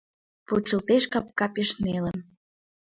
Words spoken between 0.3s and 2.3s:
Почылтеш капка пеш нелын